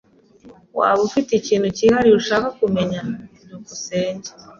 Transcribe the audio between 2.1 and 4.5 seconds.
ushaka kumenya? byukusenge